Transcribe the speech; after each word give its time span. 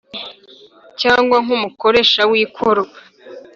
Cyangwa 1.01 1.37
nk 1.43 1.49
umukoresha 1.57 2.21
w 2.29 2.33
ikoro 2.43 2.83